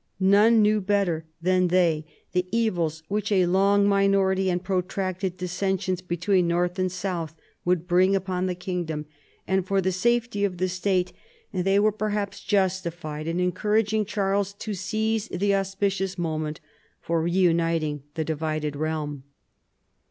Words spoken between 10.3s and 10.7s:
of the